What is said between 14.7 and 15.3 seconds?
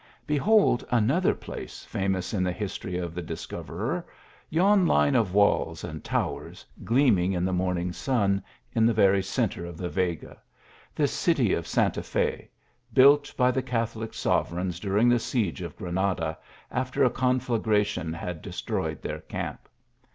during the